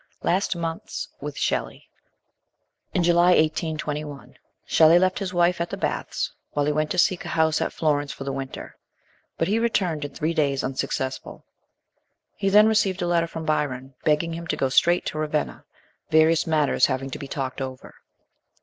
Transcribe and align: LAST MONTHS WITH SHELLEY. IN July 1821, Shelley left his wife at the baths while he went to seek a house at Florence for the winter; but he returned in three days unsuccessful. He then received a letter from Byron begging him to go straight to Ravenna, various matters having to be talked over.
LAST 0.23 0.55
MONTHS 0.55 1.09
WITH 1.19 1.37
SHELLEY. 1.37 1.87
IN 2.91 3.03
July 3.03 3.33
1821, 3.39 4.35
Shelley 4.65 4.97
left 4.97 5.19
his 5.19 5.31
wife 5.31 5.61
at 5.61 5.69
the 5.69 5.77
baths 5.77 6.31
while 6.53 6.65
he 6.65 6.71
went 6.71 6.89
to 6.89 6.97
seek 6.97 7.23
a 7.23 7.27
house 7.37 7.61
at 7.61 7.71
Florence 7.71 8.11
for 8.11 8.23
the 8.23 8.31
winter; 8.33 8.75
but 9.37 9.47
he 9.47 9.59
returned 9.59 10.03
in 10.03 10.11
three 10.11 10.33
days 10.33 10.63
unsuccessful. 10.63 11.45
He 12.35 12.49
then 12.49 12.65
received 12.67 13.03
a 13.03 13.07
letter 13.07 13.27
from 13.27 13.45
Byron 13.45 13.93
begging 14.03 14.33
him 14.33 14.47
to 14.47 14.57
go 14.57 14.69
straight 14.69 15.05
to 15.05 15.19
Ravenna, 15.19 15.65
various 16.09 16.47
matters 16.47 16.87
having 16.87 17.11
to 17.11 17.19
be 17.19 17.27
talked 17.27 17.61
over. 17.61 17.93